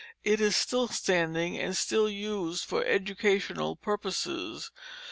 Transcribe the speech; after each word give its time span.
It 0.23 0.41
is 0.41 0.55
still 0.55 0.87
standing 0.87 1.59
and 1.59 1.77
still 1.77 2.09
used 2.09 2.65
for 2.65 2.83
educational 2.85 3.75
purposes. 3.75 4.71